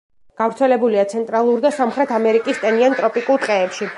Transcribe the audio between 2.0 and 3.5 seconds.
ამერიკის ტენიან ტროპიკულ